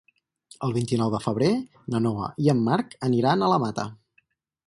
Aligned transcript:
El 0.67 0.71
vint-i-nou 0.77 1.11
de 1.15 1.19
febrer 1.25 1.51
na 1.95 2.01
Noa 2.07 2.31
i 2.45 2.51
en 2.55 2.65
Marc 2.71 2.97
aniran 3.09 3.43
a 3.49 3.53
la 3.55 3.63
Mata. 3.67 3.87